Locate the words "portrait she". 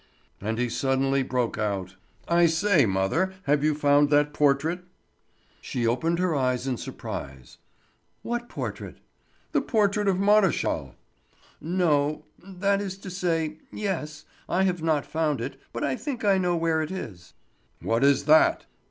4.33-5.85